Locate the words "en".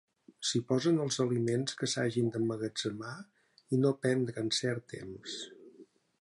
4.45-4.51